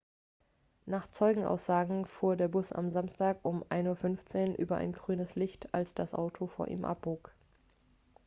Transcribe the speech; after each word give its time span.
nach 0.87 1.05
zeugenaussagen 1.11 2.07
fuhr 2.07 2.35
der 2.35 2.47
bus 2.47 2.71
am 2.71 2.89
samstag 2.89 3.37
um 3.45 3.61
1:15 3.65 4.49
uhr 4.53 4.57
über 4.57 4.77
ein 4.77 4.93
grünes 4.93 5.35
licht 5.35 5.75
als 5.75 5.93
das 5.93 6.15
auto 6.15 6.47
vor 6.47 6.67
ihm 6.69 6.85
abbog 6.85 7.31